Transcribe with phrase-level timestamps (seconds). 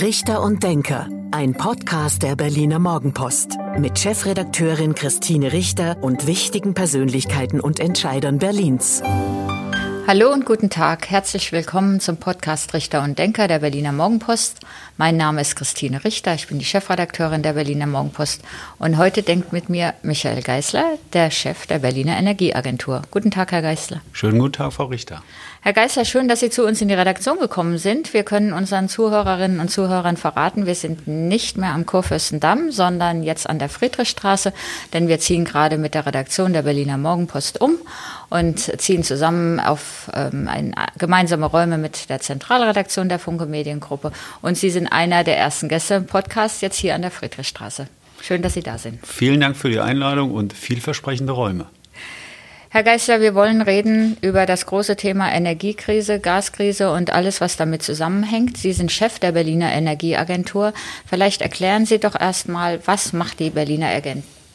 [0.00, 7.60] Richter und Denker, ein Podcast der Berliner Morgenpost mit Chefredakteurin Christine Richter und wichtigen Persönlichkeiten
[7.60, 9.02] und Entscheidern Berlins.
[10.06, 11.08] Hallo und guten Tag.
[11.08, 14.60] Herzlich willkommen zum Podcast Richter und Denker der Berliner Morgenpost.
[14.98, 16.34] Mein Name ist Christine Richter.
[16.34, 18.42] Ich bin die Chefredakteurin der Berliner Morgenpost.
[18.78, 23.00] Und heute denkt mit mir Michael Geißler, der Chef der Berliner Energieagentur.
[23.10, 24.02] Guten Tag, Herr Geißler.
[24.12, 25.22] Schönen guten Tag, Frau Richter.
[25.62, 28.12] Herr Geißler, schön, dass Sie zu uns in die Redaktion gekommen sind.
[28.12, 33.48] Wir können unseren Zuhörerinnen und Zuhörern verraten, wir sind nicht mehr am Kurfürstendamm, sondern jetzt
[33.48, 34.52] an der Friedrichstraße,
[34.92, 37.78] denn wir ziehen gerade mit der Redaktion der Berliner Morgenpost um
[38.30, 44.12] und ziehen zusammen auf ähm, ein, gemeinsame Räume mit der Zentralredaktion der Funke Mediengruppe.
[44.42, 47.88] Und Sie sind einer der ersten Gäste im Podcast jetzt hier an der Friedrichstraße.
[48.22, 49.06] Schön, dass Sie da sind.
[49.06, 51.66] Vielen Dank für die Einladung und vielversprechende Räume.
[52.74, 57.84] Herr Geisler, wir wollen reden über das große Thema Energiekrise, Gaskrise und alles, was damit
[57.84, 58.56] zusammenhängt.
[58.56, 60.72] Sie sind Chef der Berliner Energieagentur.
[61.06, 63.90] Vielleicht erklären Sie doch erstmal, was macht die Berliner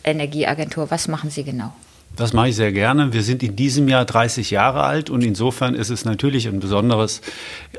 [0.04, 0.92] Energieagentur?
[0.92, 1.74] Was machen Sie genau?
[2.20, 3.14] Das mache ich sehr gerne.
[3.14, 7.22] Wir sind in diesem Jahr 30 Jahre alt und insofern ist es natürlich ein besonderes,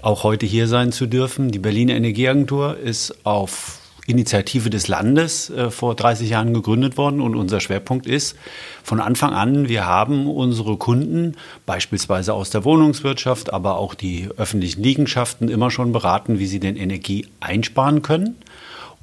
[0.01, 1.51] auch heute hier sein zu dürfen.
[1.51, 7.35] Die Berliner Energieagentur ist auf Initiative des Landes äh, vor 30 Jahren gegründet worden und
[7.35, 8.35] unser Schwerpunkt ist
[8.83, 14.83] von Anfang an, wir haben unsere Kunden beispielsweise aus der Wohnungswirtschaft, aber auch die öffentlichen
[14.83, 18.37] Liegenschaften immer schon beraten, wie sie denn Energie einsparen können.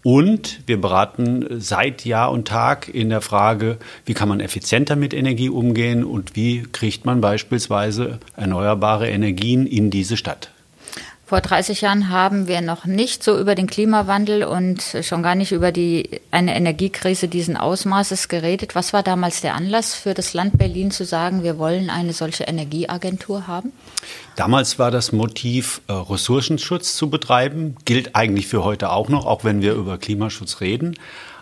[0.08, 5.14] Und wir beraten seit Jahr und Tag in der Frage, wie kann man effizienter mit
[5.14, 10.50] Energie umgehen und wie kriegt man beispielsweise erneuerbare Energien in diese Stadt.
[11.28, 15.52] Vor 30 Jahren haben wir noch nicht so über den Klimawandel und schon gar nicht
[15.52, 18.76] über die, eine Energiekrise diesen Ausmaßes geredet.
[18.76, 22.46] Was war damals der Anlass für das Land Berlin zu sagen, wir wollen eine solche
[22.46, 23.74] Energieagentur haben?
[24.38, 29.44] Damals war das Motiv, äh, Ressourcenschutz zu betreiben, gilt eigentlich für heute auch noch, auch
[29.44, 30.96] wenn wir über Klimaschutz reden.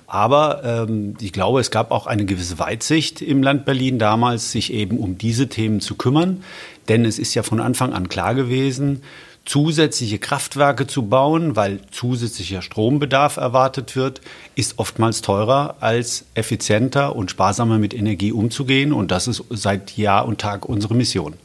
[0.07, 4.73] Aber ähm, ich glaube, es gab auch eine gewisse Weitsicht im Land Berlin damals, sich
[4.73, 6.43] eben um diese Themen zu kümmern.
[6.87, 9.03] Denn es ist ja von Anfang an klar gewesen,
[9.45, 14.21] zusätzliche Kraftwerke zu bauen, weil zusätzlicher Strombedarf erwartet wird,
[14.55, 18.91] ist oftmals teurer als effizienter und sparsamer mit Energie umzugehen.
[18.91, 21.35] Und das ist seit Jahr und Tag unsere Mission.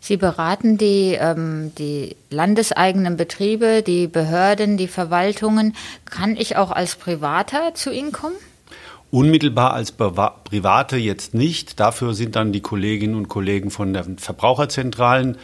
[0.00, 5.74] Sie beraten die, ähm, die landeseigenen Betriebe, die Behörden, die Verwaltungen.
[6.04, 8.36] Kann ich auch als Privater zu Ihnen kommen?
[9.14, 11.78] Unmittelbar als Private jetzt nicht.
[11.78, 15.36] Dafür sind dann die Kolleginnen und Kollegen von den Verbraucherzentralen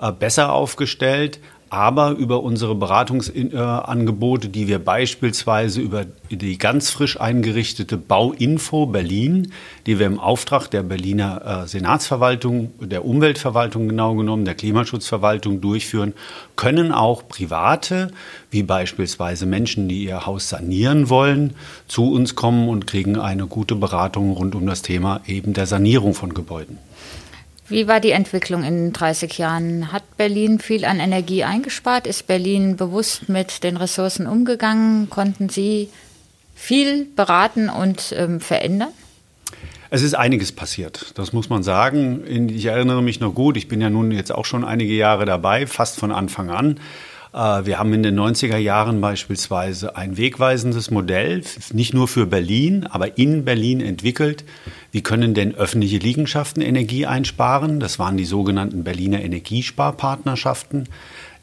[0.00, 1.38] äh, besser aufgestellt
[1.70, 9.52] aber über unsere Beratungsangebote, die wir beispielsweise über die ganz frisch eingerichtete Bauinfo Berlin,
[9.86, 16.14] die wir im Auftrag der Berliner äh, Senatsverwaltung, der Umweltverwaltung genau genommen, der Klimaschutzverwaltung durchführen,
[16.56, 18.10] können auch Private,
[18.50, 21.54] wie beispielsweise Menschen, die ihr Haus sanieren wollen,
[21.86, 26.14] zu uns kommen und kriegen eine gute Beratung rund um das Thema eben der Sanierung
[26.14, 26.78] von Gebäuden.
[27.68, 29.92] Wie war die Entwicklung in den 30 Jahren?
[29.92, 32.06] Hat Berlin viel an Energie eingespart?
[32.06, 35.10] Ist Berlin bewusst mit den Ressourcen umgegangen?
[35.10, 35.90] Konnten Sie
[36.54, 38.88] viel beraten und ähm, verändern?
[39.90, 42.48] Es ist einiges passiert, das muss man sagen.
[42.50, 45.66] Ich erinnere mich noch gut, ich bin ja nun jetzt auch schon einige Jahre dabei,
[45.66, 46.80] fast von Anfang an.
[47.32, 52.86] Äh, wir haben in den 90er Jahren beispielsweise ein wegweisendes Modell, nicht nur für Berlin,
[52.86, 54.44] aber in Berlin entwickelt.
[54.92, 57.80] Wie können denn öffentliche Liegenschaften Energie einsparen?
[57.80, 60.88] Das waren die sogenannten Berliner Energiesparpartnerschaften.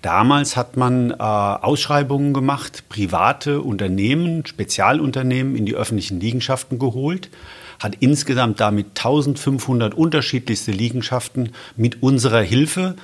[0.01, 7.31] Damals hat man äh, Ausschreibungen gemacht, private Unternehmen, Spezialunternehmen in die öffentlichen Liegenschaften geholt,
[7.79, 12.95] hat insgesamt damit 1500 unterschiedlichste Liegenschaften mit unserer Hilfe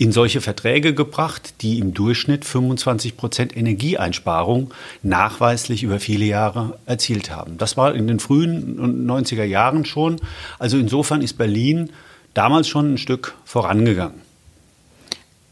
[0.00, 4.72] in solche Verträge gebracht, die im Durchschnitt 25 Prozent Energieeinsparung
[5.02, 7.58] nachweislich über viele Jahre erzielt haben.
[7.58, 10.18] Das war in den frühen 90er Jahren schon.
[10.58, 11.90] Also insofern ist Berlin
[12.32, 14.22] damals schon ein Stück vorangegangen.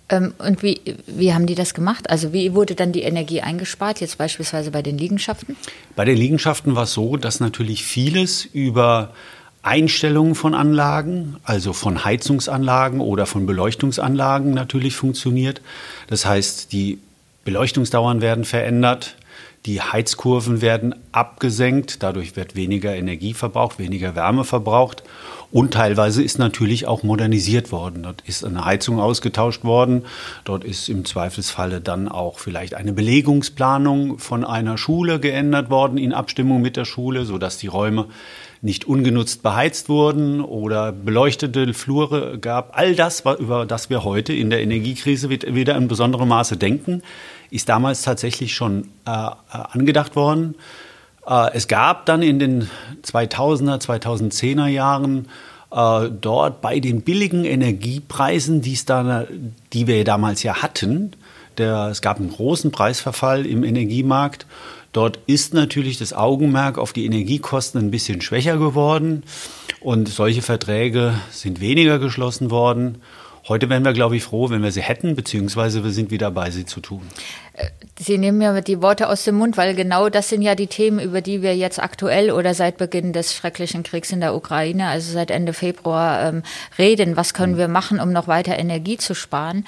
[0.09, 2.09] Ähm, und wie, wie haben die das gemacht?
[2.09, 5.57] Also wie wurde dann die Energie eingespart, jetzt beispielsweise bei den Liegenschaften?
[5.95, 9.13] Bei den Liegenschaften war es so, dass natürlich vieles über
[9.63, 15.61] Einstellungen von Anlagen, also von Heizungsanlagen oder von Beleuchtungsanlagen natürlich funktioniert.
[16.07, 16.99] Das heißt, die
[17.45, 19.17] Beleuchtungsdauern werden verändert,
[19.67, 25.03] die Heizkurven werden abgesenkt, dadurch wird weniger Energie verbraucht, weniger Wärme verbraucht
[25.51, 28.03] und teilweise ist natürlich auch modernisiert worden.
[28.03, 30.05] Dort ist eine Heizung ausgetauscht worden,
[30.45, 36.13] dort ist im Zweifelsfalle dann auch vielleicht eine Belegungsplanung von einer Schule geändert worden in
[36.13, 38.07] Abstimmung mit der Schule, sodass die Räume
[38.61, 42.77] nicht ungenutzt beheizt wurden oder beleuchtete Flure gab.
[42.77, 47.03] All das, über das wir heute in der Energiekrise wieder in besonderem Maße denken,
[47.51, 50.55] ist damals tatsächlich schon äh, äh angedacht worden.
[51.27, 52.71] Äh, es gab dann in den
[53.05, 55.29] 2000er, 2010er Jahren
[55.71, 59.27] äh, dort bei den billigen Energiepreisen, da,
[59.73, 61.13] die wir damals ja hatten,
[61.59, 64.47] der, es gab einen großen Preisverfall im Energiemarkt.
[64.93, 69.23] Dort ist natürlich das Augenmerk auf die Energiekosten ein bisschen schwächer geworden
[69.81, 73.03] und solche Verträge sind weniger geschlossen worden.
[73.49, 76.51] Heute wären wir, glaube ich, froh, wenn wir sie hätten, beziehungsweise wir sind wieder dabei,
[76.51, 77.01] sie zu tun.
[77.55, 77.69] Äh,
[77.99, 80.99] sie nehmen mir die Worte aus dem Mund, weil genau das sind ja die Themen,
[80.99, 85.13] über die wir jetzt aktuell oder seit Beginn des schrecklichen Kriegs in der Ukraine, also
[85.13, 86.43] seit Ende Februar, ähm,
[86.79, 87.17] reden.
[87.17, 89.65] Was können wir machen, um noch weiter Energie zu sparen?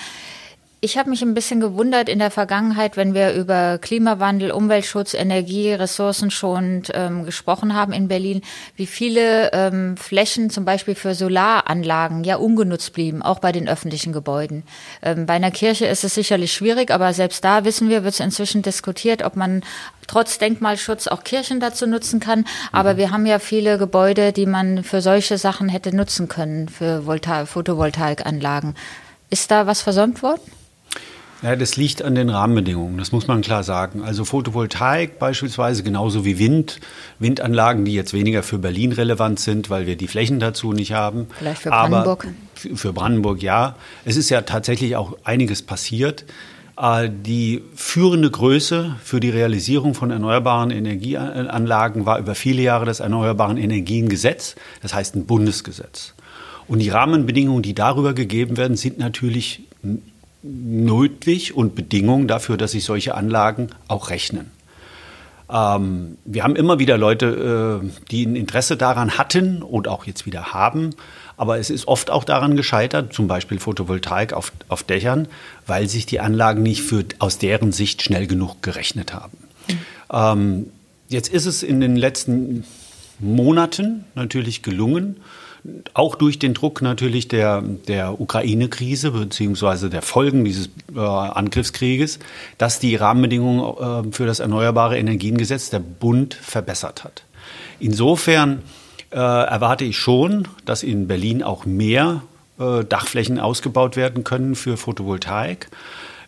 [0.82, 5.74] Ich habe mich ein bisschen gewundert in der Vergangenheit, wenn wir über Klimawandel, Umweltschutz, Energie,
[5.74, 8.40] ressourcenschonend ähm, gesprochen haben in Berlin,
[8.76, 14.14] wie viele ähm, Flächen zum Beispiel für Solaranlagen ja ungenutzt blieben, auch bei den öffentlichen
[14.14, 14.62] Gebäuden.
[15.02, 18.20] Ähm, bei einer Kirche ist es sicherlich schwierig, aber selbst da wissen wir, wird es
[18.20, 19.62] inzwischen diskutiert, ob man
[20.06, 22.46] trotz Denkmalschutz auch Kirchen dazu nutzen kann.
[22.72, 22.96] Aber mhm.
[22.96, 27.44] wir haben ja viele Gebäude, die man für solche Sachen hätte nutzen können, für Volta
[27.44, 28.76] Photovoltaikanlagen.
[29.28, 30.40] Ist da was versäumt worden?
[31.42, 34.02] Ja, das liegt an den Rahmenbedingungen, das muss man klar sagen.
[34.02, 36.80] Also Photovoltaik beispielsweise, genauso wie Wind,
[37.18, 41.28] Windanlagen, die jetzt weniger für Berlin relevant sind, weil wir die Flächen dazu nicht haben.
[41.38, 42.26] Vielleicht für Brandenburg.
[42.26, 43.76] Aber für Brandenburg ja.
[44.04, 46.26] Es ist ja tatsächlich auch einiges passiert.
[46.80, 53.00] Äh, die führende Größe für die Realisierung von erneuerbaren Energieanlagen war über viele Jahre das
[53.00, 56.12] Erneuerbaren Energiengesetz, das heißt ein Bundesgesetz.
[56.68, 59.62] Und die Rahmenbedingungen, die darüber gegeben werden, sind natürlich
[60.42, 64.50] nötig und Bedingung dafür, dass sich solche Anlagen auch rechnen.
[65.52, 70.26] Ähm, wir haben immer wieder Leute, äh, die ein Interesse daran hatten und auch jetzt
[70.26, 70.90] wieder haben,
[71.36, 75.26] aber es ist oft auch daran gescheitert, zum Beispiel Photovoltaik auf, auf Dächern,
[75.66, 79.38] weil sich die Anlagen nicht für, aus deren Sicht schnell genug gerechnet haben.
[79.68, 79.78] Mhm.
[80.12, 80.66] Ähm,
[81.08, 82.64] jetzt ist es in den letzten
[83.18, 85.16] Monaten natürlich gelungen,
[85.94, 92.18] auch durch den Druck natürlich der, der Ukraine-Krise beziehungsweise der Folgen dieses äh, Angriffskrieges,
[92.58, 97.24] dass die Rahmenbedingungen äh, für das Erneuerbare Energiengesetz der Bund verbessert hat.
[97.78, 98.62] Insofern
[99.10, 102.22] äh, erwarte ich schon, dass in Berlin auch mehr
[102.58, 105.68] äh, Dachflächen ausgebaut werden können für Photovoltaik.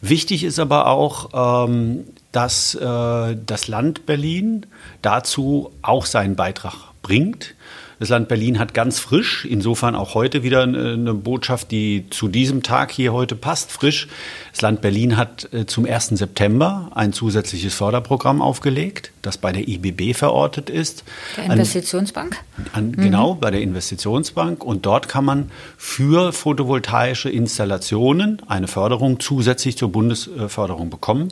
[0.00, 4.66] Wichtig ist aber auch, ähm, dass äh, das Land Berlin
[5.00, 7.54] dazu auch seinen Beitrag bringt.
[8.02, 12.64] Das Land Berlin hat ganz frisch, insofern auch heute wieder eine Botschaft, die zu diesem
[12.64, 14.08] Tag hier heute passt, frisch.
[14.50, 16.08] Das Land Berlin hat äh, zum 1.
[16.08, 21.04] September ein zusätzliches Förderprogramm aufgelegt, das bei der IBB verortet ist.
[21.36, 22.38] Der Investitionsbank?
[22.72, 22.96] An, mhm.
[22.96, 24.64] Genau, bei der Investitionsbank.
[24.64, 31.28] Und dort kann man für photovoltaische Installationen eine Förderung zusätzlich zur Bundesförderung bekommen.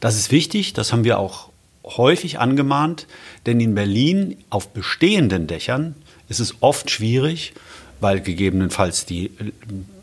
[0.00, 1.50] Das ist wichtig, das haben wir auch
[1.84, 3.06] häufig angemahnt,
[3.46, 5.94] denn in Berlin auf bestehenden Dächern
[6.28, 7.54] ist es oft schwierig,
[8.00, 9.30] weil gegebenenfalls die,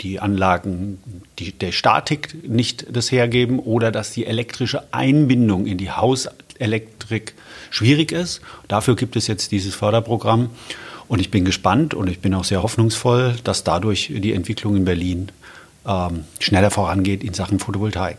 [0.01, 0.99] die Anlagen
[1.39, 7.33] die, der Statik nicht das hergeben oder dass die elektrische Einbindung in die Hauselektrik
[7.69, 8.41] schwierig ist.
[8.67, 10.49] Dafür gibt es jetzt dieses Förderprogramm.
[11.07, 14.85] Und ich bin gespannt und ich bin auch sehr hoffnungsvoll, dass dadurch die Entwicklung in
[14.85, 15.31] Berlin
[15.87, 18.17] ähm, schneller vorangeht in Sachen Photovoltaik.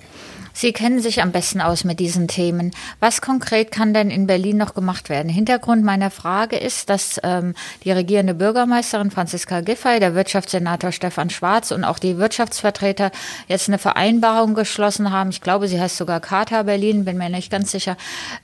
[0.59, 2.71] Sie kennen sich am besten aus mit diesen Themen.
[2.99, 5.29] Was konkret kann denn in Berlin noch gemacht werden?
[5.29, 7.55] Hintergrund meiner Frage ist, dass ähm,
[7.85, 13.11] die regierende Bürgermeisterin Franziska Giffey, der Wirtschaftssenator Stefan Schwarz und auch die Wirtschaftsvertreter
[13.49, 15.29] jetzt eine Vereinbarung geschlossen haben.
[15.29, 17.99] Ich glaube, sie heißt sogar Charta Berlin, bin mir nicht ganz sicher.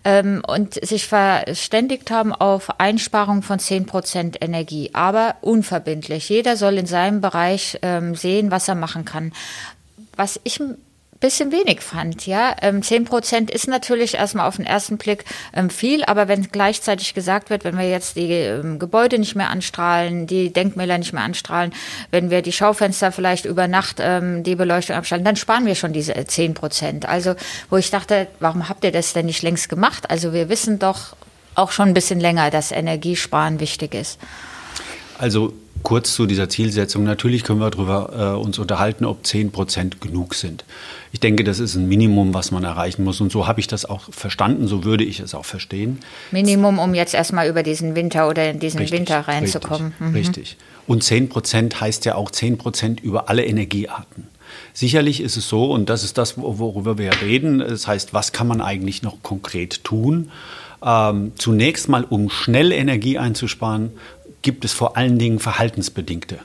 [0.05, 6.29] Ähm, und sich verständigt haben auf Einsparung von 10 Prozent Energie, aber unverbindlich.
[6.29, 9.33] Jeder soll in seinem Bereich ähm, sehen, was er machen kann.
[10.15, 10.61] Was ich
[11.23, 12.27] bisschen wenig fand.
[12.27, 15.25] Ja, ähm, zehn Prozent ist natürlich erstmal auf den ersten Blick
[15.55, 19.49] ähm, viel, aber wenn gleichzeitig gesagt wird, wenn wir jetzt die ähm, Gebäude nicht mehr
[19.49, 21.73] anstrahlen, die Denkmäler nicht mehr anstrahlen,
[22.11, 25.95] wenn wir die Schaufenster vielleicht über Nacht ähm, die Beleuchtung abschalten, dann sparen wir schon
[25.95, 27.09] diese zehn Prozent.
[27.09, 27.37] Also
[27.71, 30.11] wo ich dachte, warum habt ihr das denn nicht längst gemacht?
[30.11, 31.17] Also wir wissen doch
[31.55, 34.19] auch schon ein bisschen länger, dass Energiesparen wichtig ist.
[35.23, 35.53] Also
[35.85, 37.05] kurz zu dieser Zielsetzung.
[37.05, 40.65] Natürlich können wir darüber äh, uns unterhalten, ob 10 Prozent genug sind.
[41.13, 43.21] Ich denke, das ist ein Minimum, was man erreichen muss.
[43.21, 46.01] Und so habe ich das auch verstanden, so würde ich es auch verstehen.
[46.33, 49.93] Minimum, um jetzt erstmal über diesen Winter oder in diesen richtig, Winter reinzukommen.
[50.01, 50.15] Richtig, mhm.
[50.17, 50.57] richtig.
[50.89, 54.27] Und 10 Prozent heißt ja auch 10 Prozent über alle Energiearten.
[54.73, 58.49] Sicherlich ist es so, und das ist das, worüber wir reden, das heißt, was kann
[58.49, 60.33] man eigentlich noch konkret tun?
[60.85, 63.93] Ähm, zunächst mal, um schnell Energie einzusparen,
[64.43, 66.41] gibt es vor allen Dingen verhaltensbedingte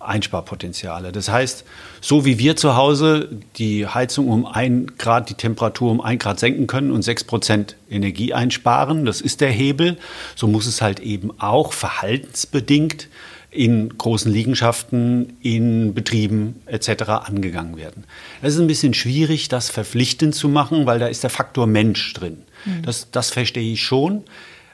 [0.00, 1.12] Einsparpotenziale.
[1.12, 1.64] Das heißt,
[2.00, 6.40] so wie wir zu Hause die Heizung um ein Grad, die Temperatur um ein Grad
[6.40, 9.98] senken können und sechs Prozent Energie einsparen, das ist der Hebel,
[10.36, 13.08] so muss es halt eben auch verhaltensbedingt
[13.50, 17.02] in großen Liegenschaften, in Betrieben etc.
[17.26, 18.04] angegangen werden.
[18.42, 22.12] Es ist ein bisschen schwierig, das verpflichtend zu machen, weil da ist der Faktor Mensch
[22.14, 22.38] drin.
[22.64, 22.82] Mhm.
[22.82, 24.22] Das, das verstehe ich schon.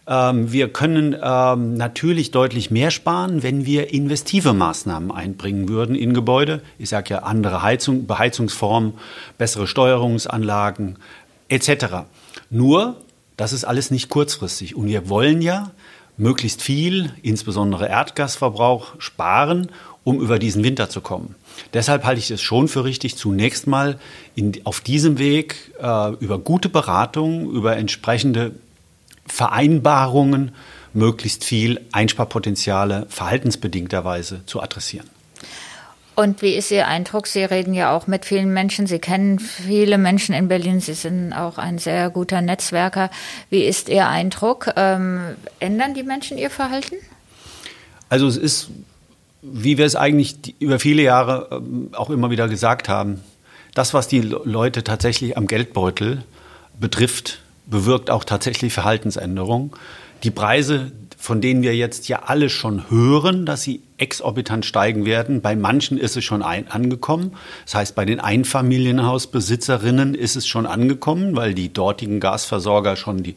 [0.08, 6.14] Ähm, wir können ähm, natürlich deutlich mehr sparen, wenn wir investive Maßnahmen einbringen würden in
[6.14, 6.62] Gebäude.
[6.78, 8.94] Ich sage ja andere Heizung, Beheizungsformen,
[9.38, 10.98] bessere Steuerungsanlagen
[11.48, 12.06] etc.
[12.50, 12.96] Nur,
[13.36, 14.76] das ist alles nicht kurzfristig.
[14.76, 15.72] Und wir wollen ja
[16.16, 19.68] möglichst viel, insbesondere Erdgasverbrauch, sparen,
[20.04, 21.34] um über diesen Winter zu kommen.
[21.74, 23.98] Deshalb halte ich es schon für richtig, zunächst mal
[24.34, 28.52] in, auf diesem Weg äh, über gute Beratung, über entsprechende
[29.28, 30.52] Vereinbarungen
[30.92, 35.08] möglichst viel Einsparpotenziale verhaltensbedingterweise zu adressieren.
[36.16, 37.26] Und wie ist Ihr Eindruck?
[37.26, 38.86] Sie reden ja auch mit vielen Menschen.
[38.86, 40.80] Sie kennen viele Menschen in Berlin.
[40.80, 43.10] Sie sind auch ein sehr guter Netzwerker.
[43.50, 44.72] Wie ist Ihr Eindruck?
[44.76, 45.20] Ähm,
[45.60, 46.94] ändern die Menschen ihr Verhalten?
[48.08, 48.70] Also es ist,
[49.42, 53.20] wie wir es eigentlich über viele Jahre ähm, auch immer wieder gesagt haben,
[53.74, 56.24] das, was die Leute tatsächlich am Geldbeutel
[56.80, 59.72] betrifft, bewirkt auch tatsächlich Verhaltensänderungen.
[60.22, 65.40] Die Preise, von denen wir jetzt ja alle schon hören, dass sie exorbitant steigen werden.
[65.40, 67.32] Bei manchen ist es schon angekommen.
[67.64, 73.36] Das heißt, bei den Einfamilienhausbesitzerinnen ist es schon angekommen, weil die dortigen Gasversorger schon die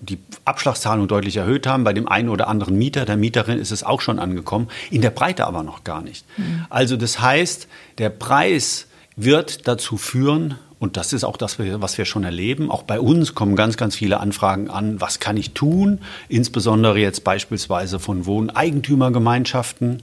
[0.00, 1.84] die Abschlagszahlung deutlich erhöht haben.
[1.84, 5.10] Bei dem einen oder anderen Mieter, der Mieterin ist es auch schon angekommen, in der
[5.10, 6.26] Breite aber noch gar nicht.
[6.36, 6.66] Mhm.
[6.68, 12.04] Also das heißt, der Preis wird dazu führen, und das ist auch das, was wir
[12.04, 12.70] schon erleben.
[12.70, 16.00] Auch bei uns kommen ganz, ganz viele Anfragen an, was kann ich tun?
[16.28, 20.02] Insbesondere jetzt beispielsweise von Wohneigentümergemeinschaften,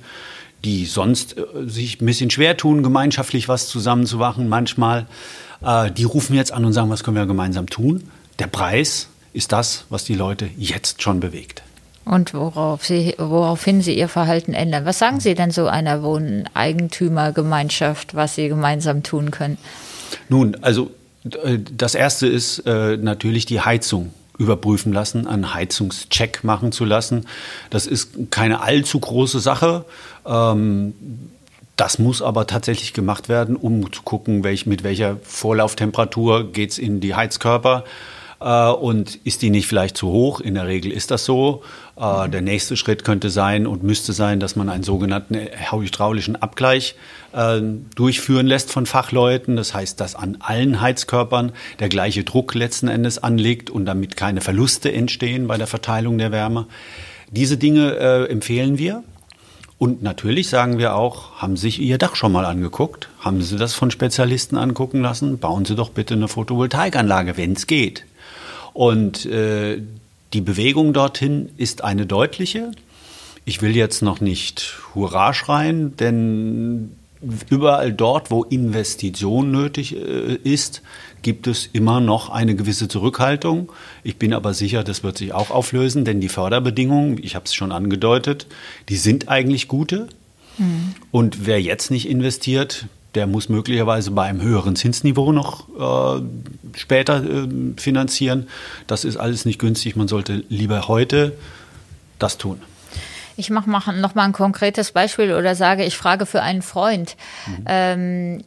[0.64, 5.08] die sonst äh, sich ein bisschen schwer tun, gemeinschaftlich was zusammenzumachen manchmal.
[5.64, 8.10] Äh, die rufen jetzt an und sagen, was können wir gemeinsam tun?
[8.40, 11.64] Der Preis ist das, was die Leute jetzt schon bewegt.
[12.06, 14.86] Und worauf sie, woraufhin sie ihr Verhalten ändern.
[14.86, 19.60] Was sagen Sie denn so einer Wohneigentümergemeinschaft, was sie gemeinsam tun können?
[20.30, 20.92] Nun, also
[21.24, 27.28] äh, das Erste ist äh, natürlich die Heizung überprüfen lassen, einen Heizungscheck machen zu lassen.
[27.70, 29.86] Das ist keine allzu große Sache.
[30.26, 30.94] Ähm,
[31.78, 36.78] das muss aber tatsächlich gemacht werden, um zu gucken, welch, mit welcher Vorlauftemperatur geht es
[36.78, 37.86] in die Heizkörper
[38.42, 40.40] äh, und ist die nicht vielleicht zu hoch?
[40.42, 41.64] In der Regel ist das so.
[41.96, 46.96] Äh, der nächste Schritt könnte sein und müsste sein, dass man einen sogenannten hydraulischen Abgleich
[47.34, 47.62] äh,
[47.96, 49.56] durchführen lässt von Fachleuten.
[49.56, 54.42] Das heißt, dass an allen Heizkörpern der gleiche Druck letzten Endes anliegt und damit keine
[54.42, 56.66] Verluste entstehen bei der Verteilung der Wärme.
[57.30, 59.04] Diese Dinge äh, empfehlen wir.
[59.78, 63.10] Und natürlich sagen wir auch, haben sich Ihr Dach schon mal angeguckt?
[63.20, 65.40] Haben Sie das von Spezialisten angucken lassen?
[65.40, 68.06] Bauen Sie doch bitte eine Photovoltaikanlage, wenn es geht.
[68.74, 69.82] Und äh,
[70.34, 72.72] die Bewegung dorthin ist eine deutliche.
[73.44, 76.92] Ich will jetzt noch nicht Hurra schreien, denn
[77.50, 80.82] überall dort, wo Investition nötig äh, ist,
[81.22, 83.72] gibt es immer noch eine gewisse Zurückhaltung.
[84.04, 87.54] Ich bin aber sicher, das wird sich auch auflösen, denn die Förderbedingungen, ich habe es
[87.54, 88.48] schon angedeutet,
[88.90, 90.08] die sind eigentlich gute.
[90.58, 90.96] Mhm.
[91.12, 95.68] Und wer jetzt nicht investiert, der muss möglicherweise bei einem höheren Zinsniveau noch
[96.20, 96.22] äh,
[96.78, 98.48] später äh, finanzieren.
[98.88, 99.96] Das ist alles nicht günstig.
[99.96, 101.34] Man sollte lieber heute
[102.20, 102.62] das tun.
[103.38, 107.16] Ich mache noch mal ein konkretes Beispiel oder sage, ich frage für einen Freund.
[107.48, 107.64] Mhm.
[107.66, 108.44] Ähm,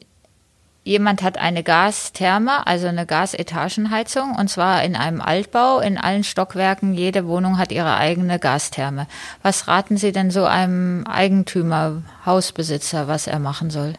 [0.84, 6.94] jemand hat eine Gastherme, also eine Gasetagenheizung, und zwar in einem Altbau, in allen Stockwerken.
[6.94, 9.06] Jede Wohnung hat ihre eigene Gastherme.
[9.42, 13.94] Was raten Sie denn so einem Eigentümer, Hausbesitzer, was er machen soll?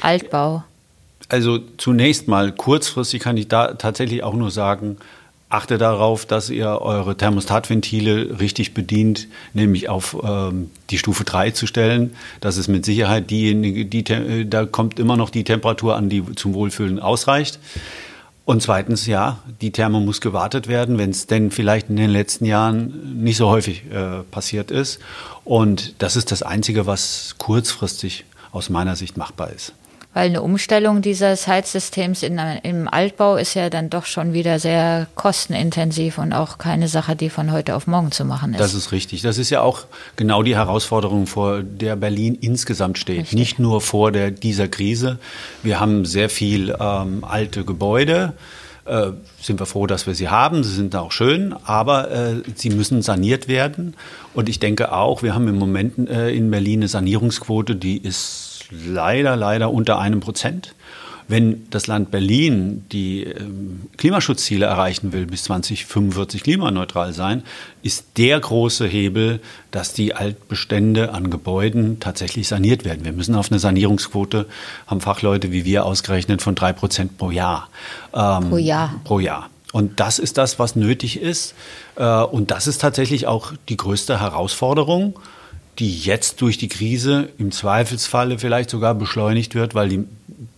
[0.00, 0.64] Altbau?
[1.28, 4.98] Also zunächst mal kurzfristig kann ich da tatsächlich auch nur sagen,
[5.52, 11.66] achte darauf, dass ihr eure Thermostatventile richtig bedient, nämlich auf ähm, die Stufe 3 zu
[11.66, 12.14] stellen.
[12.40, 16.54] Das ist mit Sicherheit diejenige, die, da kommt immer noch die Temperatur an, die zum
[16.54, 17.58] Wohlfühlen ausreicht.
[18.44, 22.44] Und zweitens, ja, die Therme muss gewartet werden, wenn es denn vielleicht in den letzten
[22.44, 25.00] Jahren nicht so häufig äh, passiert ist.
[25.44, 29.72] Und das ist das Einzige, was kurzfristig aus meiner Sicht machbar ist.
[30.14, 35.06] Weil eine Umstellung dieses Heizsystems in, im Altbau ist ja dann doch schon wieder sehr
[35.14, 38.60] kostenintensiv und auch keine Sache, die von heute auf morgen zu machen ist.
[38.60, 39.22] Das ist richtig.
[39.22, 43.20] Das ist ja auch genau die Herausforderung, vor der Berlin insgesamt steht.
[43.20, 43.38] Richtig.
[43.38, 45.18] Nicht nur vor der, dieser Krise.
[45.62, 48.34] Wir haben sehr viel ähm, alte Gebäude
[48.84, 50.64] äh, sind wir froh, dass wir sie haben.
[50.64, 53.94] Sie sind auch schön, aber äh, sie müssen saniert werden.
[54.34, 58.64] Und ich denke auch, wir haben im Moment äh, in Berlin eine Sanierungsquote, die ist
[58.70, 60.74] leider, leider unter einem Prozent.
[61.28, 67.42] Wenn das Land Berlin die ähm, Klimaschutzziele erreichen will, bis 2045 klimaneutral sein,
[67.82, 73.04] ist der große Hebel, dass die Altbestände an Gebäuden tatsächlich saniert werden.
[73.04, 74.46] Wir müssen auf eine Sanierungsquote,
[74.86, 77.68] haben Fachleute wie wir ausgerechnet, von drei Prozent pro Jahr.
[78.12, 79.00] Ähm, pro Jahr.
[79.04, 79.48] Pro Jahr.
[79.72, 81.54] Und das ist das, was nötig ist.
[81.96, 85.18] Äh, und das ist tatsächlich auch die größte Herausforderung,
[85.78, 90.04] die jetzt durch die Krise im Zweifelsfalle vielleicht sogar beschleunigt wird, weil die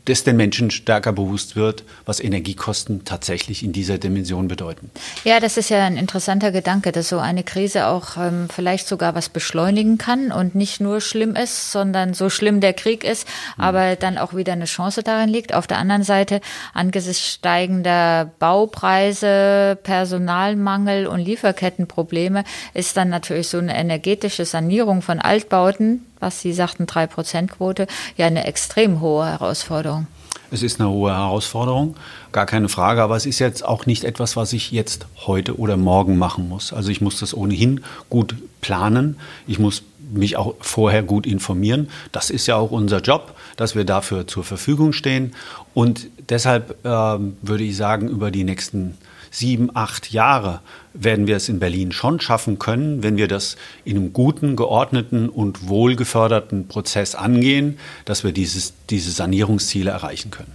[0.05, 4.91] das den Menschen stärker bewusst wird, was Energiekosten tatsächlich in dieser Dimension bedeuten.
[5.25, 9.15] Ja, das ist ja ein interessanter Gedanke, dass so eine Krise auch ähm, vielleicht sogar
[9.15, 13.27] was beschleunigen kann und nicht nur schlimm ist, sondern so schlimm der Krieg ist,
[13.57, 13.65] mhm.
[13.65, 15.55] aber dann auch wieder eine Chance darin liegt.
[15.55, 16.41] Auf der anderen Seite,
[16.75, 26.05] angesichts steigender Baupreise, Personalmangel und Lieferkettenprobleme ist dann natürlich so eine energetische Sanierung von Altbauten
[26.25, 30.07] was Sie sagten, 3%-Quote, ja eine extrem hohe Herausforderung.
[30.51, 31.97] Es ist eine hohe Herausforderung,
[32.33, 35.77] gar keine Frage, aber es ist jetzt auch nicht etwas, was ich jetzt heute oder
[35.77, 36.73] morgen machen muss.
[36.73, 39.17] Also ich muss das ohnehin gut planen.
[39.47, 41.89] Ich muss mich auch vorher gut informieren.
[42.13, 45.35] Das ist ja auch unser Job, dass wir dafür zur Verfügung stehen.
[45.73, 48.97] Und deshalb äh, würde ich sagen, über die nächsten
[49.35, 50.61] sieben, acht Jahre
[50.93, 55.29] werden wir es in Berlin schon schaffen können, wenn wir das in einem guten, geordneten
[55.29, 60.53] und wohlgeförderten Prozess angehen, dass wir dieses, diese Sanierungsziele erreichen können.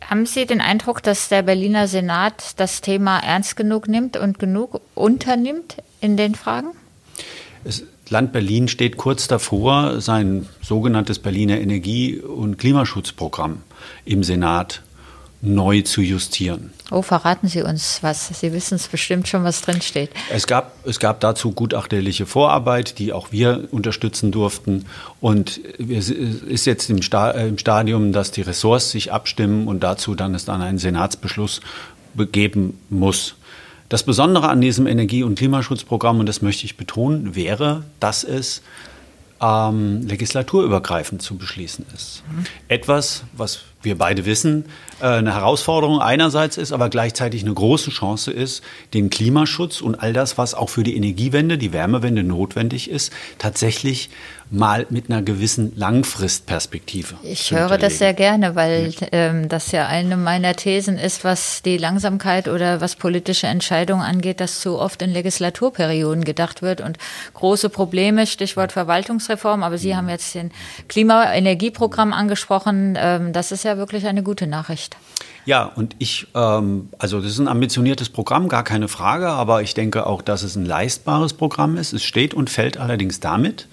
[0.00, 4.80] Haben Sie den Eindruck, dass der Berliner Senat das Thema ernst genug nimmt und genug
[4.94, 6.68] unternimmt in den Fragen?
[7.64, 13.62] Das Land Berlin steht kurz davor, sein sogenanntes Berliner Energie- und Klimaschutzprogramm
[14.04, 14.82] im Senat
[15.42, 16.70] neu zu justieren.
[16.92, 18.28] Oh, verraten Sie uns was.
[18.28, 20.10] Sie wissen es bestimmt schon, was drinsteht.
[20.30, 24.86] Es gab, es gab dazu gutachterliche Vorarbeit, die auch wir unterstützen durften.
[25.20, 30.44] Und es ist jetzt im, Stadium, dass die Ressorts sich abstimmen und dazu dann es
[30.44, 31.60] dann einen Senatsbeschluss
[32.14, 33.34] geben muss.
[33.88, 38.62] Das Besondere an diesem Energie- und Klimaschutzprogramm, und das möchte ich betonen, wäre, dass es
[39.40, 42.22] ähm, legislaturübergreifend zu beschließen ist.
[42.30, 42.44] Mhm.
[42.68, 44.64] Etwas, was wir beide wissen,
[45.00, 48.62] äh, eine Herausforderung einerseits ist, aber gleichzeitig eine große Chance ist,
[48.94, 54.10] den Klimaschutz und all das, was auch für die Energiewende, die Wärmewende notwendig ist, tatsächlich
[54.52, 57.14] mal mit einer gewissen Langfristperspektive.
[57.22, 61.78] Ich höre das sehr gerne, weil ähm, das ja eine meiner Thesen ist, was die
[61.78, 66.98] Langsamkeit oder was politische Entscheidungen angeht, dass zu oft in Legislaturperioden gedacht wird und
[67.32, 70.52] große Probleme, Stichwort Verwaltungsreform, aber Sie haben jetzt den
[70.88, 72.98] Klima-Energieprogramm angesprochen.
[73.00, 74.96] Ähm, das ist ja wirklich eine gute Nachricht.
[75.44, 79.74] Ja, und ich, ähm, also das ist ein ambitioniertes Programm, gar keine Frage, aber ich
[79.74, 81.92] denke auch, dass es ein leistbares Programm ist.
[81.92, 83.66] Es steht und fällt allerdings damit,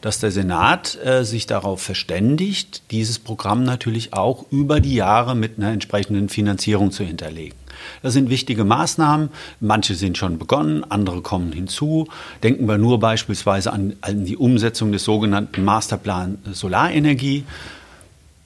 [0.00, 5.58] dass der Senat äh, sich darauf verständigt, dieses Programm natürlich auch über die Jahre mit
[5.58, 7.56] einer entsprechenden Finanzierung zu hinterlegen.
[8.02, 9.30] Das sind wichtige Maßnahmen.
[9.60, 12.08] Manche sind schon begonnen, andere kommen hinzu.
[12.42, 17.44] Denken wir nur beispielsweise an, an die Umsetzung des sogenannten Masterplan Solarenergie.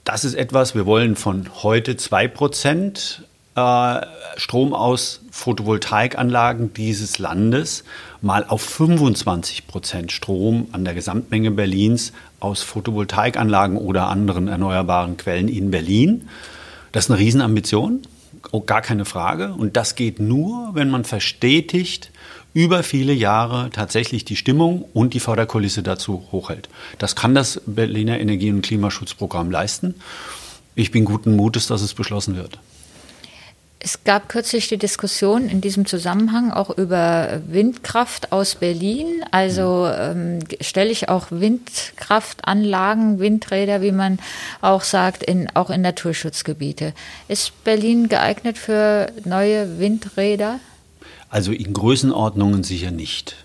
[0.06, 3.22] Das ist etwas, wir wollen von heute 2%
[3.56, 7.82] äh, Strom aus Photovoltaikanlagen dieses Landes
[8.22, 15.48] mal auf 25 Prozent Strom an der Gesamtmenge Berlins aus Photovoltaikanlagen oder anderen erneuerbaren Quellen
[15.48, 16.28] in Berlin.
[16.92, 18.02] Das ist eine Riesenambition,
[18.52, 19.54] oh, gar keine Frage.
[19.54, 22.12] Und das geht nur, wenn man verstetigt,
[22.56, 26.70] über viele Jahre tatsächlich die Stimmung und die Förderkulisse dazu hochhält.
[26.98, 29.94] Das kann das Berliner Energie- und Klimaschutzprogramm leisten.
[30.74, 32.58] Ich bin guten Mutes, dass es beschlossen wird.
[33.78, 39.22] Es gab kürzlich die Diskussion in diesem Zusammenhang auch über Windkraft aus Berlin.
[39.32, 44.18] Also ähm, stelle ich auch Windkraftanlagen, Windräder, wie man
[44.62, 46.94] auch sagt, in, auch in Naturschutzgebiete.
[47.28, 50.58] Ist Berlin geeignet für neue Windräder?
[51.28, 53.36] Also in Größenordnungen sicher nicht.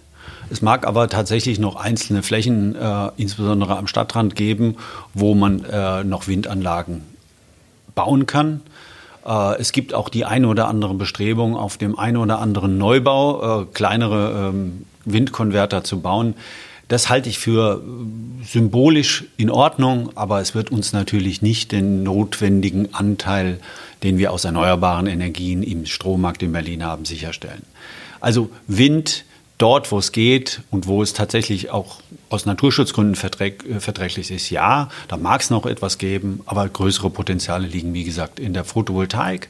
[0.49, 4.75] Es mag aber tatsächlich noch einzelne Flächen, äh, insbesondere am Stadtrand, geben,
[5.13, 7.03] wo man äh, noch Windanlagen
[7.95, 8.61] bauen kann.
[9.25, 13.61] Äh, es gibt auch die eine oder andere Bestrebung, auf dem einen oder anderen Neubau
[13.61, 16.35] äh, kleinere ähm, Windkonverter zu bauen.
[16.91, 22.03] Das halte ich für äh, symbolisch in Ordnung, aber es wird uns natürlich nicht den
[22.03, 23.61] notwendigen Anteil,
[24.03, 27.61] den wir aus erneuerbaren Energien im Strommarkt in Berlin haben, sicherstellen.
[28.19, 29.23] Also Wind
[29.57, 34.49] dort, wo es geht und wo es tatsächlich auch aus Naturschutzgründen verträg, äh, verträglich ist,
[34.49, 38.65] ja, da mag es noch etwas geben, aber größere Potenziale liegen, wie gesagt, in der
[38.65, 39.47] Photovoltaik,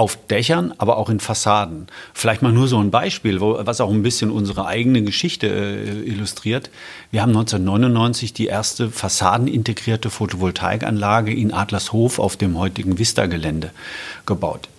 [0.00, 1.86] auf Dächern, aber auch in Fassaden.
[2.14, 6.08] Vielleicht mal nur so ein Beispiel, wo, was auch ein bisschen unsere eigene Geschichte äh,
[6.08, 6.70] illustriert.
[7.10, 13.72] Wir haben 1999 die erste fassadenintegrierte Photovoltaikanlage in Adlershof auf dem heutigen Vista-Gelände
[14.24, 14.70] gebaut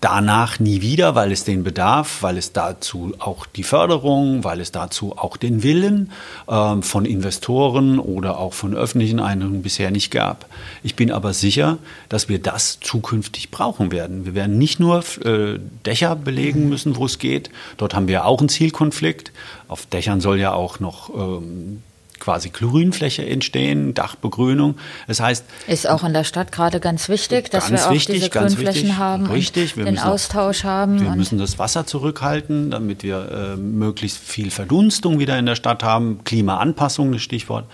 [0.00, 4.70] danach nie wieder, weil es den Bedarf, weil es dazu auch die Förderung, weil es
[4.70, 6.12] dazu auch den Willen
[6.46, 10.46] äh, von Investoren oder auch von öffentlichen Einrichtungen bisher nicht gab.
[10.82, 14.24] Ich bin aber sicher, dass wir das zukünftig brauchen werden.
[14.24, 17.50] Wir werden nicht nur äh, Dächer belegen müssen, wo es geht.
[17.76, 19.32] Dort haben wir auch einen Zielkonflikt.
[19.66, 21.82] Auf Dächern soll ja auch noch ähm,
[22.28, 24.74] quasi Grünfläche entstehen, Dachbegrünung.
[25.06, 25.46] Das heißt.
[25.66, 28.98] Ist auch in der Stadt gerade ganz wichtig, dass wir auch wichtig, diese Grünflächen wichtig,
[28.98, 31.00] haben richtig, und den Austausch auch, haben.
[31.00, 35.82] Wir müssen das Wasser zurückhalten, damit wir äh, möglichst viel Verdunstung wieder in der Stadt
[35.82, 36.22] haben.
[36.24, 37.64] Klimaanpassung, das Stichwort.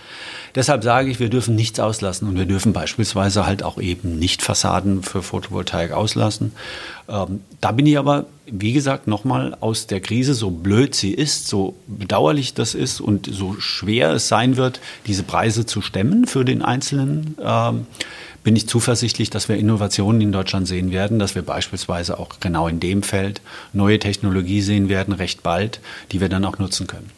[0.55, 4.41] Deshalb sage ich, wir dürfen nichts auslassen und wir dürfen beispielsweise halt auch eben nicht
[4.41, 6.53] Fassaden für Photovoltaik auslassen.
[7.09, 11.49] Ähm, da bin ich aber, wie gesagt, nochmal aus der Krise, so blöd sie ist,
[11.49, 16.45] so bedauerlich das ist und so schwer es sein wird, diese Preise zu stemmen für
[16.45, 17.35] den Einzelnen.
[17.43, 17.85] Ähm,
[18.45, 22.67] bin ich zuversichtlich, dass wir Innovationen in Deutschland sehen werden, dass wir beispielsweise auch genau
[22.67, 23.41] in dem Feld
[23.73, 27.09] neue Technologie sehen werden, recht bald, die wir dann auch nutzen können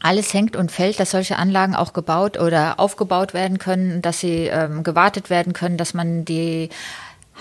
[0.00, 4.46] alles hängt und fällt, dass solche Anlagen auch gebaut oder aufgebaut werden können, dass sie
[4.46, 6.68] ähm, gewartet werden können, dass man die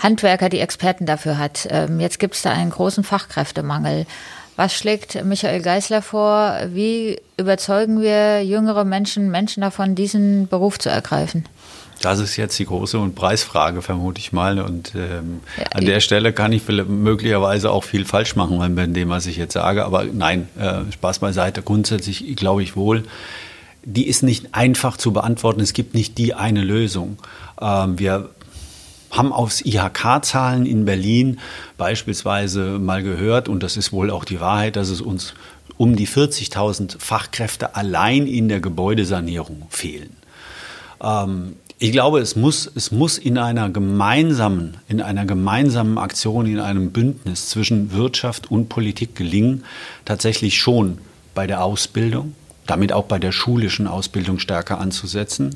[0.02, 1.68] Handwerker, die Experten dafür hat.
[1.70, 4.06] Ähm, jetzt gibt es da einen großen Fachkräftemangel.
[4.56, 6.58] Was schlägt Michael Geisler vor?
[6.70, 11.46] Wie überzeugen wir jüngere Menschen, Menschen davon, diesen Beruf zu ergreifen?
[12.02, 14.60] Das ist jetzt die große und Preisfrage, vermute ich mal.
[14.60, 19.10] Und ähm, ja, an der Stelle kann ich möglicherweise auch viel falsch machen bei dem,
[19.10, 19.86] was ich jetzt sage.
[19.86, 21.62] Aber nein, äh, Spaß beiseite.
[21.62, 23.04] Grundsätzlich glaube ich wohl,
[23.84, 25.62] die ist nicht einfach zu beantworten.
[25.62, 27.18] Es gibt nicht die eine Lösung.
[27.60, 28.30] Ähm, wir
[29.10, 31.40] haben aus IHK-Zahlen in Berlin
[31.78, 35.34] beispielsweise mal gehört, und das ist wohl auch die Wahrheit, dass es uns
[35.78, 40.16] um die 40.000 Fachkräfte allein in der Gebäudesanierung fehlen.
[41.02, 46.60] Ähm, ich glaube, es muss, es muss in einer gemeinsamen, in einer gemeinsamen Aktion, in
[46.60, 49.64] einem Bündnis zwischen Wirtschaft und Politik gelingen,
[50.04, 50.98] tatsächlich schon
[51.36, 52.34] bei der Ausbildung,
[52.66, 55.56] damit auch bei der schulischen Ausbildung stärker anzusetzen.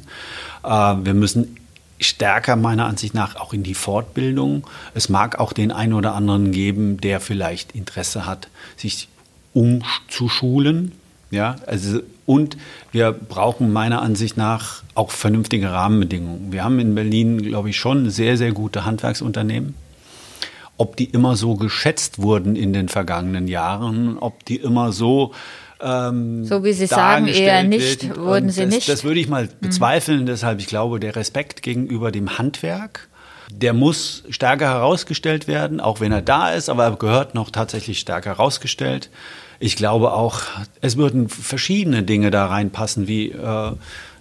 [0.64, 1.58] Äh, wir müssen
[2.00, 4.68] stärker meiner Ansicht nach auch in die Fortbildung.
[4.94, 9.08] Es mag auch den einen oder anderen geben, der vielleicht Interesse hat, sich
[9.54, 10.92] umzuschulen.
[11.32, 12.58] Ja, also, und
[12.92, 16.52] wir brauchen meiner Ansicht nach auch vernünftige Rahmenbedingungen.
[16.52, 19.74] Wir haben in Berlin, glaube ich, schon sehr, sehr gute Handwerksunternehmen.
[20.78, 25.34] Ob die immer so geschätzt wurden in den vergangenen Jahren, ob die immer so
[25.84, 28.90] ähm, so wie Sie sagen, eher nicht, wurden sie das, nicht.
[28.90, 29.50] Das würde ich mal mhm.
[29.62, 30.22] bezweifeln.
[30.22, 30.26] Mhm.
[30.28, 33.10] Deshalb, ich glaube, der Respekt gegenüber dem Handwerk,
[33.52, 38.00] der muss stärker herausgestellt werden, auch wenn er da ist, aber er gehört noch tatsächlich
[38.00, 39.10] stärker herausgestellt.
[39.60, 40.42] Ich glaube auch,
[40.82, 43.72] es würden verschiedene Dinge da reinpassen, wie äh,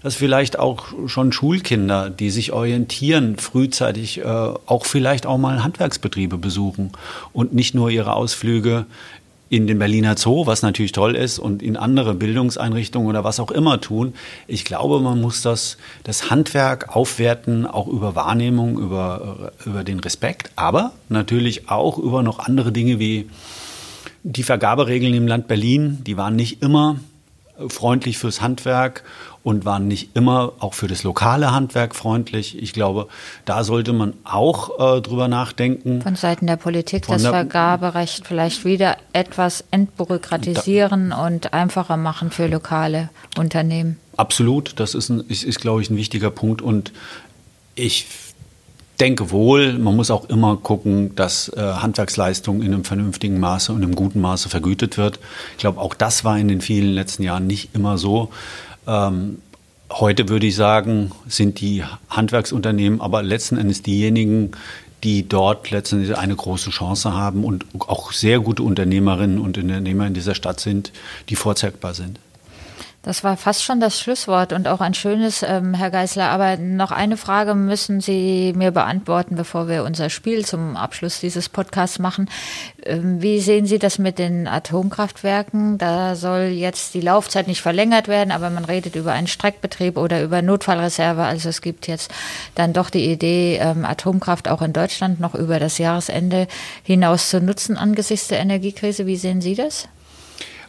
[0.02, 6.38] dass vielleicht auch schon Schulkinder, die sich orientieren, frühzeitig äh, auch vielleicht auch mal Handwerksbetriebe
[6.38, 6.92] besuchen
[7.32, 8.86] und nicht nur ihre Ausflüge
[9.50, 13.50] in den Berliner Zoo, was natürlich toll ist, und in andere Bildungseinrichtungen oder was auch
[13.50, 14.14] immer tun.
[14.46, 20.52] Ich glaube, man muss das, das Handwerk aufwerten, auch über Wahrnehmung, über, über den Respekt,
[20.54, 23.28] aber natürlich auch über noch andere Dinge wie
[24.22, 25.98] die Vergaberegeln im Land Berlin.
[26.06, 27.00] Die waren nicht immer
[27.68, 29.05] freundlich fürs Handwerk
[29.42, 32.61] und waren nicht immer auch für das lokale Handwerk freundlich.
[32.61, 33.09] Ich glaube,
[33.44, 36.03] da sollte man auch äh, drüber nachdenken.
[36.03, 41.96] Von Seiten der Politik Von das der, Vergaberecht vielleicht wieder etwas entbürokratisieren da, und einfacher
[41.96, 43.96] machen für lokale Unternehmen.
[44.16, 46.92] Absolut, das ist, ein, ist, ist, glaube ich, ein wichtiger Punkt und
[47.75, 48.07] ich
[49.00, 53.82] denke wohl, man muss auch immer gucken, dass äh, Handwerksleistung in einem vernünftigen Maße und
[53.82, 55.18] im guten Maße vergütet wird.
[55.52, 58.30] Ich glaube, auch das war in den vielen letzten Jahren nicht immer so.
[58.86, 59.38] Ähm,
[59.90, 64.52] heute würde ich sagen, sind die Handwerksunternehmen aber letzten Endes diejenigen,
[65.02, 70.14] die dort letztendlich eine große Chance haben und auch sehr gute Unternehmerinnen und Unternehmer in
[70.14, 70.92] dieser Stadt sind,
[71.30, 72.18] die vorzeigbar sind.
[73.02, 76.28] Das war fast schon das Schlusswort und auch ein schönes, ähm, Herr Geisler.
[76.28, 81.48] Aber noch eine Frage müssen Sie mir beantworten, bevor wir unser Spiel zum Abschluss dieses
[81.48, 82.28] Podcasts machen.
[82.84, 85.78] Ähm, wie sehen Sie das mit den Atomkraftwerken?
[85.78, 90.22] Da soll jetzt die Laufzeit nicht verlängert werden, aber man redet über einen Streckbetrieb oder
[90.22, 91.22] über Notfallreserve.
[91.22, 92.12] Also es gibt jetzt
[92.54, 96.48] dann doch die Idee, ähm, Atomkraft auch in Deutschland noch über das Jahresende
[96.82, 99.06] hinaus zu nutzen angesichts der Energiekrise.
[99.06, 99.88] Wie sehen Sie das?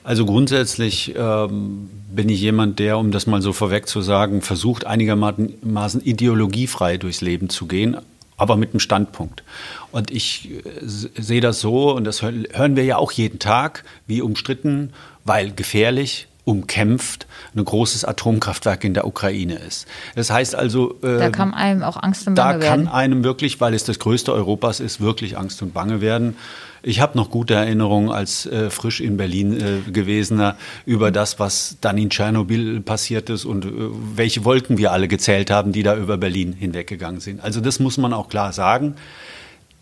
[0.04, 4.86] Also grundsätzlich ähm, bin ich jemand, der, um das mal so vorweg zu sagen, versucht
[4.86, 7.98] einigermaßen ideologiefrei durchs Leben zu gehen,
[8.36, 9.44] aber mit einem Standpunkt.
[9.92, 14.22] Und ich äh, sehe das so, und das hören wir ja auch jeden Tag, wie
[14.22, 14.92] umstritten,
[15.24, 19.88] weil gefährlich, umkämpft ein großes Atomkraftwerk in der Ukraine ist.
[20.16, 22.62] Das heißt also, äh, da kann einem auch Angst und Bange werden.
[22.62, 26.36] Da kann einem wirklich, weil es das größte Europas ist, wirklich Angst und Bange werden.
[26.84, 31.78] Ich habe noch gute Erinnerungen als äh, frisch in Berlin äh, gewesener über das, was
[31.80, 33.70] dann in Tschernobyl passiert ist und äh,
[34.16, 37.44] welche Wolken wir alle gezählt haben, die da über Berlin hinweggegangen sind.
[37.44, 38.96] Also das muss man auch klar sagen.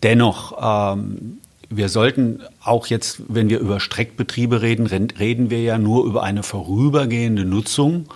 [0.02, 1.38] Dennoch, ähm,
[1.70, 6.42] wir sollten auch jetzt, wenn wir über Streckbetriebe reden, reden wir ja nur über eine
[6.42, 8.06] vorübergehende Nutzung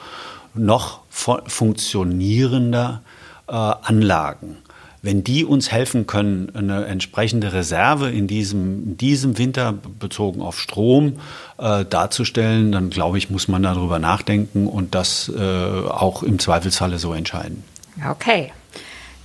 [0.54, 3.02] noch funktionierender
[3.46, 4.58] äh, Anlagen.
[5.04, 10.58] Wenn die uns helfen können, eine entsprechende Reserve in diesem, in diesem Winter bezogen auf
[10.58, 11.18] Strom
[11.58, 16.98] äh, darzustellen, dann glaube ich, muss man darüber nachdenken und das äh, auch im Zweifelsfalle
[16.98, 17.64] so entscheiden.
[18.10, 18.50] Okay.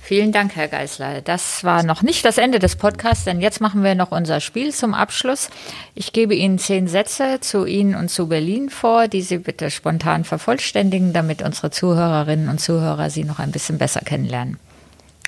[0.02, 1.22] Vielen Dank, Herr Geisler.
[1.22, 4.74] Das war noch nicht das Ende des Podcasts, denn jetzt machen wir noch unser Spiel
[4.74, 5.48] zum Abschluss.
[5.94, 10.24] Ich gebe Ihnen zehn Sätze zu Ihnen und zu Berlin vor, die Sie bitte spontan
[10.24, 14.58] vervollständigen, damit unsere Zuhörerinnen und Zuhörer Sie noch ein bisschen besser kennenlernen.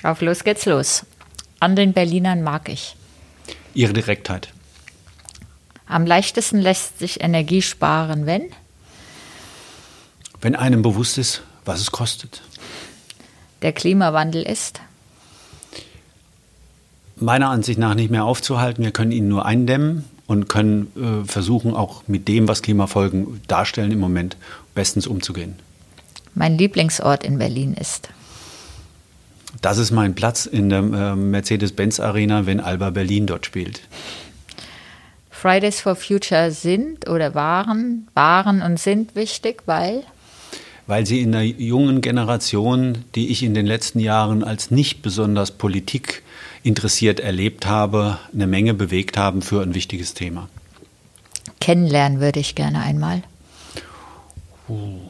[0.03, 1.05] Auf los geht's los.
[1.59, 2.95] An den Berlinern mag ich.
[3.73, 4.49] Ihre Direktheit.
[5.87, 8.43] Am leichtesten lässt sich Energie sparen, wenn?
[10.41, 12.41] Wenn einem bewusst ist, was es kostet.
[13.61, 14.81] Der Klimawandel ist?
[17.15, 18.83] Meiner Ansicht nach nicht mehr aufzuhalten.
[18.83, 23.91] Wir können ihn nur eindämmen und können äh, versuchen, auch mit dem, was Klimafolgen darstellen,
[23.91, 24.35] im Moment
[24.75, 25.55] bestens umzugehen.
[26.33, 28.09] Mein Lieblingsort in Berlin ist?
[29.61, 33.81] Das ist mein Platz in der äh, Mercedes-Benz Arena, wenn Alba Berlin dort spielt.
[35.29, 40.03] Fridays for Future sind oder waren, waren und sind wichtig, weil?
[40.87, 45.51] Weil sie in der jungen Generation, die ich in den letzten Jahren als nicht besonders
[45.51, 46.23] Politik
[46.63, 50.49] interessiert erlebt habe, eine Menge bewegt haben für ein wichtiges Thema.
[51.59, 53.23] Kennenlernen würde ich gerne einmal.
[54.67, 55.09] Oh.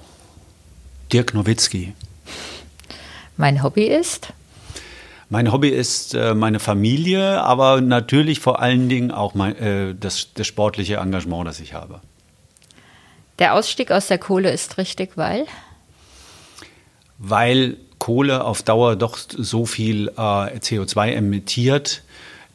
[1.12, 1.94] Dirk Nowitzki.
[3.38, 4.34] Mein Hobby ist?
[5.30, 10.30] Mein Hobby ist äh, meine Familie, aber natürlich vor allen Dingen auch mein, äh, das,
[10.36, 12.02] das sportliche Engagement, das ich habe.
[13.40, 15.46] Der Ausstieg aus der Kohle ist richtig, weil?
[17.18, 22.04] Weil Kohle auf Dauer doch so viel äh, CO2 emittiert,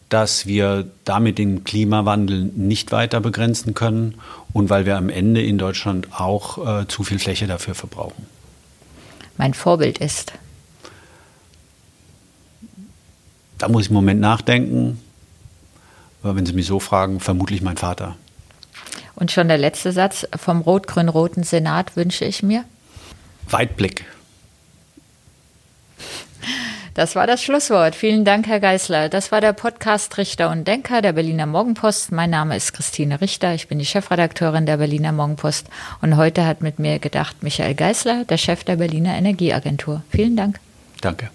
[0.09, 4.21] dass wir damit den Klimawandel nicht weiter begrenzen können
[4.53, 8.27] und weil wir am Ende in Deutschland auch äh, zu viel Fläche dafür verbrauchen.
[9.37, 10.33] Mein Vorbild ist?
[13.59, 15.03] Da muss ich einen Moment nachdenken.
[16.23, 18.17] Aber wenn Sie mich so fragen, vermutlich mein Vater.
[19.15, 20.27] Und schon der letzte Satz.
[20.37, 22.65] Vom rot-grün-roten Senat wünsche ich mir?
[23.51, 24.05] Weitblick.
[26.95, 27.95] Das war das Schlusswort.
[27.95, 29.09] Vielen Dank, Herr Geißler.
[29.09, 32.11] Das war der Podcast Richter und Denker der Berliner Morgenpost.
[32.11, 33.55] Mein Name ist Christine Richter.
[33.55, 35.69] Ich bin die Chefredakteurin der Berliner Morgenpost.
[36.01, 40.03] Und heute hat mit mir gedacht Michael Geißler, der Chef der Berliner Energieagentur.
[40.11, 40.59] Vielen Dank.
[41.01, 41.31] Danke.